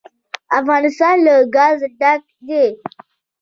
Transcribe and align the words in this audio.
افغانستان 0.59 1.15
له 1.27 1.33
ګاز 1.55 1.77
ډک 1.99 2.21
دی. 2.47 2.65